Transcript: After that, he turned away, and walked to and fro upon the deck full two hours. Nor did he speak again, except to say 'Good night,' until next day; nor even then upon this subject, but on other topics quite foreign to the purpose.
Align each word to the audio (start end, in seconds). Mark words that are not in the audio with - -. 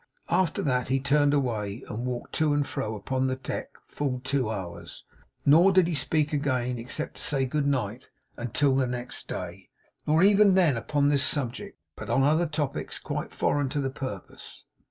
After 0.31 0.63
that, 0.63 0.87
he 0.87 0.99
turned 0.99 1.31
away, 1.31 1.83
and 1.87 2.07
walked 2.07 2.33
to 2.33 2.55
and 2.55 2.65
fro 2.65 2.95
upon 2.95 3.27
the 3.27 3.35
deck 3.35 3.77
full 3.85 4.19
two 4.23 4.49
hours. 4.49 5.03
Nor 5.45 5.71
did 5.71 5.85
he 5.85 5.93
speak 5.93 6.33
again, 6.33 6.79
except 6.79 7.17
to 7.17 7.21
say 7.21 7.45
'Good 7.45 7.67
night,' 7.67 8.09
until 8.35 8.75
next 8.87 9.27
day; 9.27 9.69
nor 10.07 10.23
even 10.23 10.55
then 10.55 10.75
upon 10.75 11.09
this 11.09 11.23
subject, 11.23 11.77
but 11.95 12.09
on 12.09 12.23
other 12.23 12.47
topics 12.47 12.97
quite 12.97 13.31
foreign 13.31 13.69
to 13.69 13.79
the 13.79 13.91
purpose. 13.91 14.65